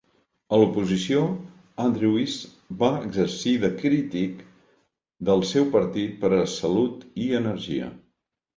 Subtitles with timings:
[0.55, 1.19] A l'oposició,
[1.85, 2.37] Andrewes
[2.79, 4.41] va exercir de crític
[5.31, 7.95] del seu partit per a Salut i Energia.